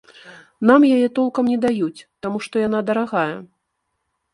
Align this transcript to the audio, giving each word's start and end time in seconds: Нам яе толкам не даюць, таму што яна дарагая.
Нам 0.69 0.87
яе 0.95 1.09
толкам 1.21 1.45
не 1.53 1.57
даюць, 1.67 2.05
таму 2.27 2.37
што 2.49 2.67
яна 2.67 2.79
дарагая. 2.93 3.33